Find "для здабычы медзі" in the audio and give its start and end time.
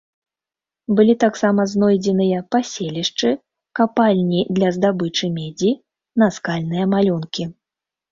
4.61-5.71